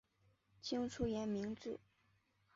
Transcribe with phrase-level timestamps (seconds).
[0.63, 1.79] 清初沿明制。